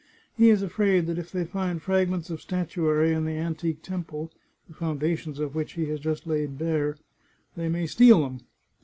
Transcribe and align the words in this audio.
He 0.35 0.49
is 0.49 0.63
afraid 0.63 1.05
that 1.05 1.19
if 1.19 1.31
they 1.31 1.45
find 1.45 1.79
fragments 1.79 2.31
of 2.31 2.41
statuary 2.41 3.13
in 3.13 3.25
the 3.25 3.37
antique 3.37 3.83
temple, 3.83 4.31
the 4.67 4.73
foundations 4.73 5.37
of 5.39 5.53
which 5.53 5.73
he 5.73 5.85
has 5.89 5.99
just 5.99 6.25
laid 6.25 6.57
bare, 6.57 6.97
they 7.55 7.69
may 7.69 7.85
steal 7.85 8.21
them. 8.23 8.39